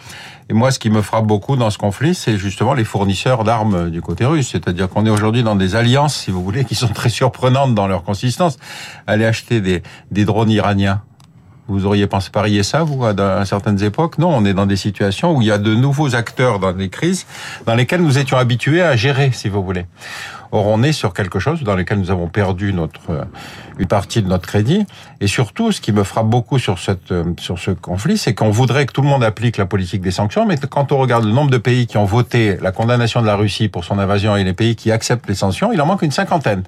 Et 0.48 0.54
moi, 0.54 0.70
ce 0.70 0.78
qui 0.78 0.90
me 0.90 1.02
frappe 1.02 1.26
beaucoup 1.26 1.56
dans 1.56 1.70
ce 1.70 1.78
conflit, 1.78 2.14
c'est 2.14 2.38
justement 2.38 2.74
les 2.74 2.84
fournisseurs 2.84 3.42
d'armes 3.42 3.90
du 3.90 4.00
côté 4.00 4.24
russe, 4.24 4.50
c'est-à-dire 4.52 4.88
qu'on 4.88 5.04
est 5.04 5.10
aujourd'hui 5.10 5.42
dans 5.42 5.56
des 5.56 5.74
alliances, 5.74 6.14
si 6.14 6.30
vous 6.30 6.42
voulez, 6.42 6.64
qui 6.64 6.76
sont 6.76 6.88
très 6.88 7.08
surprenantes 7.08 7.74
dans 7.74 7.88
leur 7.88 8.04
consistance. 8.04 8.56
Aller 9.08 9.24
acheter 9.24 9.60
des, 9.60 9.82
des 10.12 10.24
drones 10.24 10.50
iraniens 10.50 11.02
vous 11.68 11.86
auriez 11.86 12.06
pensé 12.06 12.30
parier 12.30 12.62
ça, 12.62 12.82
vous, 12.84 13.04
à, 13.04 13.44
certaines 13.44 13.82
époques? 13.82 14.18
Non, 14.18 14.30
on 14.34 14.44
est 14.44 14.54
dans 14.54 14.66
des 14.66 14.76
situations 14.76 15.36
où 15.36 15.42
il 15.42 15.48
y 15.48 15.50
a 15.50 15.58
de 15.58 15.74
nouveaux 15.74 16.14
acteurs 16.14 16.58
dans 16.58 16.72
des 16.72 16.88
crises 16.88 17.26
dans 17.66 17.74
lesquelles 17.74 18.02
nous 18.02 18.18
étions 18.18 18.36
habitués 18.36 18.82
à 18.82 18.96
gérer, 18.96 19.30
si 19.32 19.48
vous 19.48 19.62
voulez. 19.62 19.86
Or, 20.52 20.66
on 20.66 20.82
est 20.82 20.92
sur 20.92 21.12
quelque 21.12 21.38
chose 21.38 21.62
dans 21.62 21.74
lequel 21.74 21.98
nous 21.98 22.10
avons 22.10 22.28
perdu 22.28 22.72
notre 22.72 23.10
euh, 23.10 23.24
une 23.78 23.86
partie 23.86 24.22
de 24.22 24.28
notre 24.28 24.46
crédit. 24.46 24.86
Et 25.20 25.26
surtout, 25.26 25.72
ce 25.72 25.80
qui 25.80 25.92
me 25.92 26.04
frappe 26.04 26.28
beaucoup 26.28 26.58
sur 26.58 26.78
cette 26.78 27.10
euh, 27.10 27.24
sur 27.40 27.58
ce 27.58 27.72
conflit, 27.72 28.16
c'est 28.16 28.34
qu'on 28.34 28.50
voudrait 28.50 28.86
que 28.86 28.92
tout 28.92 29.02
le 29.02 29.08
monde 29.08 29.24
applique 29.24 29.56
la 29.56 29.66
politique 29.66 30.02
des 30.02 30.12
sanctions, 30.12 30.46
mais 30.46 30.56
quand 30.56 30.92
on 30.92 30.98
regarde 30.98 31.24
le 31.24 31.32
nombre 31.32 31.50
de 31.50 31.58
pays 31.58 31.86
qui 31.86 31.98
ont 31.98 32.04
voté 32.04 32.58
la 32.62 32.72
condamnation 32.72 33.20
de 33.22 33.26
la 33.26 33.36
Russie 33.36 33.68
pour 33.68 33.84
son 33.84 33.98
invasion 33.98 34.36
et 34.36 34.44
les 34.44 34.54
pays 34.54 34.76
qui 34.76 34.92
acceptent 34.92 35.28
les 35.28 35.34
sanctions, 35.34 35.72
il 35.72 35.80
en 35.80 35.86
manque 35.86 36.02
une 36.02 36.12
cinquantaine. 36.12 36.62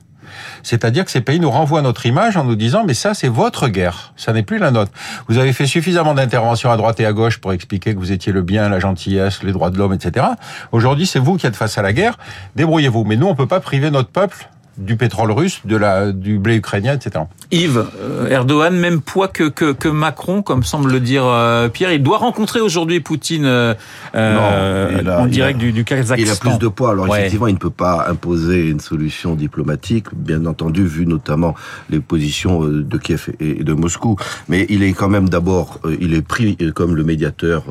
C'est-à-dire 0.62 1.04
que 1.04 1.10
ces 1.10 1.20
pays 1.20 1.40
nous 1.40 1.50
renvoient 1.50 1.82
notre 1.82 2.06
image 2.06 2.36
en 2.36 2.44
nous 2.44 2.56
disant 2.56 2.84
mais 2.86 2.94
ça 2.94 3.14
c'est 3.14 3.28
votre 3.28 3.68
guerre, 3.68 4.12
ça 4.16 4.32
n'est 4.32 4.42
plus 4.42 4.58
la 4.58 4.70
nôtre. 4.70 4.92
Vous 5.28 5.38
avez 5.38 5.52
fait 5.52 5.66
suffisamment 5.66 6.14
d'interventions 6.14 6.70
à 6.70 6.76
droite 6.76 7.00
et 7.00 7.06
à 7.06 7.12
gauche 7.12 7.38
pour 7.38 7.52
expliquer 7.52 7.94
que 7.94 7.98
vous 7.98 8.12
étiez 8.12 8.32
le 8.32 8.42
bien, 8.42 8.68
la 8.68 8.80
gentillesse, 8.80 9.42
les 9.42 9.52
droits 9.52 9.70
de 9.70 9.78
l'homme, 9.78 9.92
etc. 9.92 10.26
Aujourd'hui 10.72 11.06
c'est 11.06 11.18
vous 11.18 11.36
qui 11.36 11.46
êtes 11.46 11.56
face 11.56 11.78
à 11.78 11.82
la 11.82 11.92
guerre, 11.92 12.18
débrouillez-vous. 12.56 13.04
Mais 13.04 13.16
nous 13.16 13.26
on 13.26 13.34
peut 13.34 13.48
pas 13.48 13.60
priver 13.60 13.90
notre 13.90 14.10
peuple 14.10 14.48
du 14.78 14.96
pétrole 14.96 15.32
russe, 15.32 15.60
de 15.64 15.76
la, 15.76 16.12
du 16.12 16.38
blé 16.38 16.56
ukrainien, 16.56 16.94
etc. 16.94 17.24
Yves, 17.50 17.84
euh, 18.00 18.28
Erdogan, 18.28 18.76
même 18.76 19.00
poids 19.00 19.28
que, 19.28 19.48
que, 19.48 19.72
que, 19.72 19.88
Macron, 19.88 20.42
comme 20.42 20.62
semble 20.62 20.92
le 20.92 21.00
dire 21.00 21.24
euh, 21.26 21.68
Pierre, 21.68 21.92
il 21.92 22.02
doit 22.02 22.18
rencontrer 22.18 22.60
aujourd'hui 22.60 23.00
Poutine 23.00 23.44
euh, 23.44 23.74
non, 24.14 25.12
en 25.12 25.26
direct 25.26 25.58
du, 25.58 25.72
du 25.72 25.84
Kazakhstan. 25.84 26.24
Il 26.24 26.30
a 26.30 26.36
plus 26.36 26.58
de 26.58 26.68
poids, 26.68 26.92
alors 26.92 27.14
effectivement, 27.14 27.48
il 27.48 27.54
ne 27.54 27.58
peut 27.58 27.70
pas 27.70 28.06
imposer 28.08 28.68
une 28.68 28.80
solution 28.80 29.34
diplomatique, 29.34 30.06
bien 30.14 30.46
entendu, 30.46 30.86
vu 30.86 31.06
notamment 31.06 31.54
les 31.90 32.00
positions 32.00 32.64
de 32.64 32.98
Kiev 32.98 33.30
et 33.40 33.64
de 33.64 33.72
Moscou. 33.72 34.16
Mais 34.48 34.66
il 34.68 34.82
est 34.82 34.92
quand 34.92 35.08
même 35.08 35.28
d'abord, 35.28 35.80
il 36.00 36.14
est 36.14 36.22
pris 36.22 36.56
comme 36.74 36.94
le 36.94 37.02
médiateur 37.02 37.64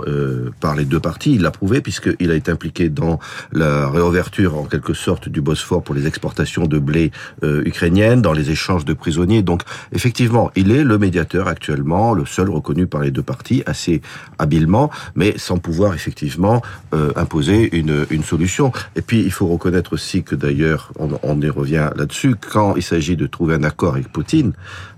par 0.59 0.75
les 0.75 0.85
deux 0.85 0.99
parties, 0.99 1.35
il 1.35 1.41
l'a 1.41 1.51
prouvé, 1.51 1.81
puisqu'il 1.81 2.31
a 2.31 2.35
été 2.35 2.51
impliqué 2.51 2.89
dans 2.89 3.19
la 3.53 3.89
réouverture, 3.89 4.57
en 4.57 4.63
quelque 4.63 4.93
sorte, 4.93 5.29
du 5.29 5.41
Bosphore 5.41 5.83
pour 5.83 5.95
les 5.95 6.07
exportations 6.07 6.65
de 6.65 6.79
blé 6.79 6.96
euh, 7.43 7.63
ukrainienne, 7.65 8.21
dans 8.21 8.33
les 8.33 8.51
échanges 8.51 8.85
de 8.85 8.93
prisonniers. 8.93 9.41
Donc, 9.41 9.61
effectivement, 9.91 10.51
il 10.55 10.71
est 10.71 10.83
le 10.83 10.97
médiateur 10.97 11.47
actuellement, 11.47 12.13
le 12.13 12.25
seul 12.25 12.49
reconnu 12.49 12.87
par 12.87 13.01
les 13.01 13.11
deux 13.11 13.23
parties, 13.23 13.63
assez 13.65 14.01
habilement, 14.39 14.89
mais 15.15 15.37
sans 15.37 15.57
pouvoir 15.57 15.93
effectivement 15.93 16.61
euh, 16.93 17.11
imposer 17.15 17.75
une, 17.77 18.05
solution. 18.23 18.71
Et 18.95 19.01
puis, 19.01 19.21
il 19.21 19.31
faut 19.31 19.47
reconnaître 19.47 19.93
aussi 19.93 20.23
que 20.23 20.35
d'ailleurs, 20.35 20.91
on, 20.99 21.41
y 21.41 21.49
revient 21.49 21.89
là-dessus, 21.95 22.35
quand 22.35 22.75
il 22.75 22.83
s'agit 22.83 23.15
de 23.15 23.27
trouver 23.27 23.55
un 23.55 23.63
accord 23.63 23.93
avec 23.93 24.11
Poutine, 24.11 24.53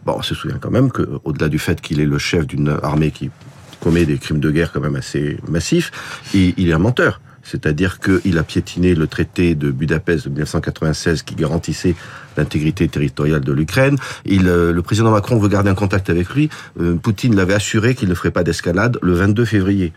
bon, 0.06 0.15
on 0.18 0.22
se 0.22 0.34
souvient 0.34 0.58
quand 0.60 0.72
même 0.72 0.89
que, 0.91 1.03
au-delà 1.25 1.50
du 1.50 1.60
fait 1.60 1.79
qu'il 1.82 2.00
est 2.00 2.06
le 2.06 2.18
chef 2.18 2.48
d'une 2.48 2.77
armée 2.82 3.12
qui 3.12 3.29
commet 3.82 4.06
des 4.06 4.18
crimes 4.18 4.39
de 4.39 4.51
guerre 4.51 4.72
quand 4.72 4.82
même 4.82 4.96
assez 4.96 5.38
massifs, 5.48 5.91
il 6.34 6.70
est 6.70 6.74
un 6.74 6.79
menteur. 6.79 7.20
C'est-à-dire 7.50 8.00
qu'il 8.00 8.38
a 8.38 8.44
piétiné 8.44 8.96
le 8.96 9.08
traité 9.08 9.56
de 9.56 9.72
Budapest 9.72 10.25
de 10.25 10.29
1996 10.29 11.24
qui 11.24 11.36
garantissait 11.36 11.96
l'intégrité 12.38 12.88
territoriale 12.88 13.41
de 13.41 13.51
l'Ukraine. 13.51 13.98
Il, 14.25 14.48
euh, 14.48 14.72
le 14.72 14.82
président 14.82 15.12
Macron 15.12 15.38
veut 15.38 15.50
garder 15.50 15.70
un 15.70 15.75
contact 15.75 16.10
avec 16.10 16.29
lui. 16.29 16.50
Euh, 16.79 16.96
Poutine 16.96 17.36
l'avait 17.36 17.53
assuré 17.53 17.96
qu'il 17.96 18.10
ne 18.10 18.13
ferait 18.13 18.32
pas 18.32 18.44
d'escalade 18.44 18.98
le 19.01 19.13
22 19.13 19.46
février. 19.46 19.94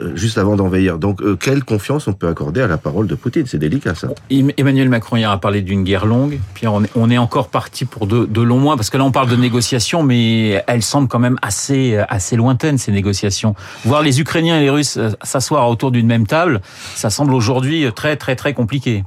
Euh, 0.00 0.16
juste 0.16 0.38
avant 0.38 0.56
d'envahir. 0.56 0.98
Donc, 0.98 1.20
euh, 1.20 1.36
quelle 1.36 1.64
confiance 1.64 2.08
on 2.08 2.14
peut 2.14 2.26
accorder 2.26 2.62
à 2.62 2.66
la 2.66 2.78
parole 2.78 3.06
de 3.06 3.14
Poutine? 3.14 3.44
C'est 3.46 3.58
délicat, 3.58 3.94
ça. 3.94 4.08
Emmanuel 4.30 4.88
Macron 4.88 5.16
hier 5.16 5.30
a 5.30 5.38
parlé 5.38 5.60
d'une 5.60 5.84
guerre 5.84 6.06
longue. 6.06 6.40
Pierre, 6.54 6.72
on 6.72 7.10
est, 7.10 7.18
encore 7.18 7.48
parti 7.48 7.84
pour 7.84 8.06
de, 8.06 8.40
longs 8.40 8.58
mois, 8.58 8.76
parce 8.76 8.88
que 8.88 8.96
là, 8.96 9.04
on 9.04 9.12
parle 9.12 9.28
de 9.28 9.36
négociations, 9.36 10.02
mais 10.02 10.64
elles 10.66 10.82
semblent 10.82 11.08
quand 11.08 11.18
même 11.18 11.38
assez, 11.42 11.98
assez 12.08 12.36
lointaines, 12.36 12.78
ces 12.78 12.90
négociations. 12.90 13.54
Voir 13.84 14.00
les 14.00 14.18
Ukrainiens 14.18 14.58
et 14.58 14.62
les 14.62 14.70
Russes 14.70 14.96
euh, 14.96 15.10
s'asseoir 15.22 15.68
autour 15.68 15.90
d'une 15.90 16.06
même 16.06 16.26
table, 16.26 16.62
ça 16.94 17.10
semble 17.10 17.34
aujourd'hui 17.34 17.86
très, 17.94 18.16
très, 18.16 18.34
très 18.34 18.54
compliqué. 18.54 19.04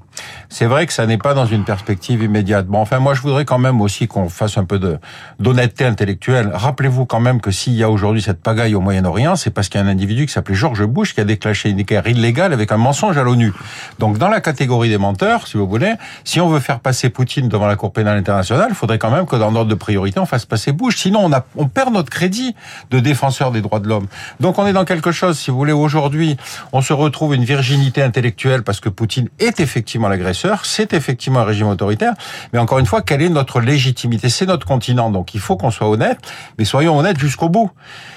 C'est 0.50 0.66
vrai 0.66 0.86
que 0.86 0.94
ça 0.94 1.06
n'est 1.06 1.18
pas 1.18 1.34
dans 1.34 1.46
une 1.46 1.64
perspective 1.64 2.24
immédiate. 2.24 2.68
Bon, 2.68 2.80
enfin, 2.80 3.00
moi, 3.00 3.14
je 3.14 3.22
voudrais 3.22 3.46
quand 3.46 3.58
même 3.58 3.82
aussi 3.82 4.08
qu'on 4.08 4.30
fasse 4.30 4.58
un 4.58 4.66
peu 4.66 4.80
de 4.80 4.98
d'honnêteté 5.40 5.86
intellectuelle. 5.86 6.52
Rappelez-vous 6.54 7.06
quand 7.06 7.20
même 7.20 7.42
que 7.42 7.52
s'il 7.52 7.74
y 7.74 7.84
a 7.84 7.90
aujourd'hui 7.90 8.22
cette 8.22 8.42
pagaille 8.42 8.76
au 8.76 8.82
Moyen-Orient, 8.82 9.36
c'est 9.36 9.50
parce 9.50 9.70
qu'il 9.70 9.80
y 9.80 9.84
a 9.84 9.88
un 9.88 9.90
individu 9.90 10.26
qui 10.26 10.34
s'appelait 10.34 10.56
George 10.56 10.86
Bush 10.86 11.14
qui 11.14 11.22
a 11.22 11.24
déclenché 11.24 11.70
une 11.70 11.82
guerre 11.82 12.08
illégale 12.08 12.54
avec 12.54 12.72
un 12.72 12.78
mensonge 12.78 13.18
à 13.18 13.24
l'ONU. 13.24 13.54
Donc, 14.00 14.18
dans 14.18 14.30
la 14.30 14.42
catégorie 14.42 14.90
des 14.90 14.98
menteurs, 14.98 15.48
si 15.48 15.58
vous 15.58 15.68
voulez, 15.68 15.94
si 16.24 16.40
on 16.40 16.48
veut 16.48 16.60
faire 16.60 16.80
passer 16.80 17.10
Poutine 17.10 17.50
devant 17.50 17.68
la 17.68 17.76
Cour 17.76 17.92
pénale 17.92 18.18
internationale, 18.18 18.68
il 18.70 18.76
faudrait 18.76 19.00
quand 19.00 19.12
même 19.12 19.26
que 19.26 19.36
dans 19.36 19.52
l'ordre 19.52 19.70
de 19.70 19.76
priorité, 19.76 20.20
on 20.20 20.26
fasse 20.26 20.46
passer 20.46 20.72
Bush. 20.72 20.98
Sinon, 20.98 21.26
on, 21.26 21.34
a, 21.34 21.46
on 21.56 21.68
perd 21.68 21.94
notre 21.94 22.10
crédit 22.10 22.56
de 22.92 23.00
défenseur 23.00 23.52
des 23.52 23.62
droits 23.62 23.80
de 23.80 23.88
l'homme. 23.88 24.08
Donc, 24.40 24.60
on 24.60 24.68
est 24.68 24.74
dans 24.74 24.86
quelque 24.86 25.12
chose, 25.12 25.38
si 25.38 25.52
vous 25.52 25.58
voulez, 25.58 25.74
aujourd'hui, 25.74 26.38
on 26.72 26.82
se 26.82 26.94
retrouve 26.94 27.36
une 27.36 27.44
virginité 27.44 28.02
intellectuelle 28.02 28.64
parce 28.64 28.80
que 28.80 28.90
Poutine 28.90 29.30
est 29.40 29.60
effectivement 29.60 30.08
l'agresseur, 30.08 30.35
c'est 30.64 30.94
effectivement 30.94 31.40
un 31.40 31.44
régime 31.44 31.68
autoritaire, 31.68 32.14
mais 32.54 32.60
encore 32.60 32.80
une 32.80 32.86
fois, 32.86 33.02
quelle 33.02 33.22
est 33.22 33.30
notre 33.30 33.60
légitimité? 33.62 34.30
C'est 34.30 34.46
notre 34.46 34.68
continent, 34.68 35.10
donc 35.10 35.34
il 35.34 35.40
faut 35.40 35.58
qu'on 35.58 35.72
soit 35.72 35.90
honnête, 35.90 36.20
mais 36.58 36.66
soyons 36.66 36.98
honnêtes 36.98 37.20
jusqu'au 37.20 37.50
bout. 37.50 37.72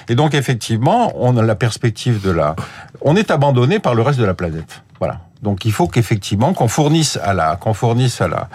Et 0.07 0.15
donc, 0.15 0.33
effectivement, 0.33 1.11
on 1.15 1.37
a 1.37 1.41
la 1.41 1.55
perspective 1.55 2.21
de 2.21 2.31
la... 2.31 2.55
On 3.01 3.15
est 3.15 3.31
abandonné 3.31 3.79
par 3.79 3.95
le 3.95 4.01
reste 4.01 4.19
de 4.19 4.25
la 4.25 4.33
planète. 4.33 4.81
Voilà. 4.99 5.21
Donc 5.41 5.65
il 5.65 5.71
faut 5.71 5.87
qu'effectivement 5.87 6.53
qu'on 6.53 6.67
fournisse 6.67 7.17
à 7.23 7.33
la 7.33 7.55
qu'on 7.55 7.73
fournisse 7.73 8.19
à 8.21 8.27
la 8.27 8.49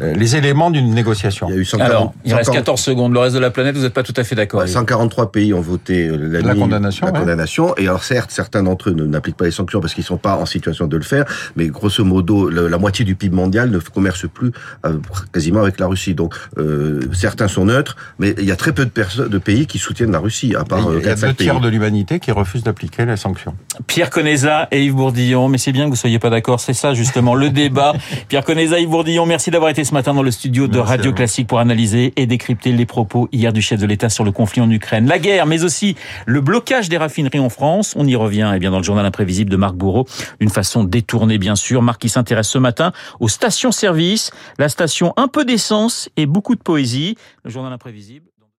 euh, 0.00 0.14
les 0.14 0.36
éléments 0.36 0.70
d'une 0.70 0.94
négociation. 0.94 1.48
Il 1.50 1.54
y 1.54 1.58
a 1.58 1.60
eu 1.60 1.64
140, 1.66 1.90
Alors, 1.90 2.14
il 2.24 2.34
reste 2.34 2.50
14 2.50 2.80
secondes. 2.80 3.12
Le 3.12 3.18
reste 3.18 3.34
de 3.34 3.40
la 3.40 3.50
planète, 3.50 3.76
vous 3.76 3.82
n'êtes 3.82 3.92
pas 3.92 4.02
tout 4.02 4.14
à 4.16 4.24
fait 4.24 4.34
d'accord. 4.34 4.66
143 4.66 5.30
pays 5.30 5.52
ont 5.52 5.60
voté 5.60 6.08
euh, 6.08 6.16
la, 6.16 6.40
la 6.40 6.54
condamnation. 6.54 7.06
La 7.06 7.12
condamnation. 7.12 7.76
Et 7.76 7.82
alors 7.82 8.02
certes, 8.02 8.30
certains 8.30 8.62
d'entre 8.62 8.88
eux 8.88 8.94
n'appliquent 8.94 9.36
pas 9.36 9.44
les 9.44 9.50
sanctions 9.50 9.80
parce 9.80 9.92
qu'ils 9.92 10.04
sont 10.04 10.16
pas 10.16 10.36
en 10.36 10.46
situation 10.46 10.86
de 10.86 10.96
le 10.96 11.02
faire. 11.02 11.26
Mais 11.56 11.66
grosso 11.66 12.04
modo, 12.04 12.48
la 12.48 12.78
moitié 12.78 13.04
du 13.04 13.16
PIB 13.16 13.36
mondial 13.36 13.70
ne 13.70 13.78
commerce 13.78 14.26
plus 14.26 14.52
euh, 14.86 14.98
quasiment 15.32 15.60
avec 15.60 15.78
la 15.78 15.86
Russie. 15.86 16.14
Donc 16.14 16.34
euh, 16.56 17.00
certains 17.12 17.48
sont 17.48 17.66
neutres, 17.66 17.96
mais 18.18 18.34
il 18.38 18.44
y 18.44 18.52
a 18.52 18.56
très 18.56 18.72
peu 18.72 18.86
de 18.86 18.90
personnes, 18.90 19.28
de 19.28 19.38
pays 19.38 19.66
qui 19.66 19.78
soutiennent 19.78 20.12
la 20.12 20.20
Russie, 20.20 20.54
à 20.54 20.64
part. 20.64 20.88
Il 20.98 21.04
y 21.04 21.08
a 21.08 21.14
deux 21.14 21.34
tiers 21.34 21.60
de 21.60 21.68
l'humanité 21.68 22.18
qui 22.18 22.30
refusent 22.30 22.64
d'appliquer 22.64 23.04
les 23.04 23.16
sanctions. 23.16 23.54
Pierre 23.86 24.08
Conesa 24.08 24.68
et 24.70 24.84
Yves 24.84 24.94
Bourdillon, 24.94 25.48
mais 25.48 25.58
c'est 25.58 25.72
bien 25.72 25.84
que 25.84 25.90
vous 25.90 25.96
soyez 25.96 26.18
pas 26.22 26.30
d'accord. 26.30 26.60
C'est 26.60 26.72
ça 26.72 26.94
justement 26.94 27.34
le 27.34 27.50
débat. 27.50 27.94
Pierre 28.28 28.44
Conesa, 28.44 28.78
Yves 28.78 28.88
Bourdillon, 28.88 29.26
merci 29.26 29.50
d'avoir 29.50 29.70
été 29.70 29.82
ce 29.82 29.92
matin 29.92 30.14
dans 30.14 30.22
le 30.22 30.30
studio 30.30 30.68
de 30.68 30.78
Radio 30.78 31.12
Classique 31.12 31.48
pour 31.48 31.58
analyser 31.58 32.12
et 32.16 32.26
décrypter 32.26 32.70
les 32.70 32.86
propos 32.86 33.28
hier 33.32 33.52
du 33.52 33.60
chef 33.60 33.80
de 33.80 33.86
l'État 33.86 34.08
sur 34.08 34.22
le 34.22 34.30
conflit 34.30 34.62
en 34.62 34.70
Ukraine. 34.70 35.06
La 35.06 35.18
guerre, 35.18 35.46
mais 35.46 35.64
aussi 35.64 35.96
le 36.24 36.40
blocage 36.40 36.88
des 36.88 36.96
raffineries 36.96 37.40
en 37.40 37.48
France. 37.48 37.94
On 37.96 38.06
y 38.06 38.14
revient 38.14 38.52
eh 38.54 38.60
bien 38.60 38.70
dans 38.70 38.78
le 38.78 38.84
journal 38.84 39.04
imprévisible 39.04 39.50
de 39.50 39.56
Marc 39.56 39.74
Bourreau, 39.74 40.06
d'une 40.40 40.50
façon 40.50 40.84
détournée 40.84 41.38
bien 41.38 41.56
sûr. 41.56 41.82
Marc 41.82 42.00
qui 42.00 42.08
s'intéresse 42.08 42.48
ce 42.48 42.58
matin 42.58 42.92
aux 43.18 43.28
stations-service, 43.28 44.30
la 44.58 44.68
station 44.68 45.12
un 45.16 45.26
peu 45.26 45.44
d'essence 45.44 46.08
et 46.16 46.26
beaucoup 46.26 46.54
de 46.54 46.62
poésie. 46.62 47.16
Le 47.44 47.50
journal 47.50 47.72
imprévisible. 47.72 48.31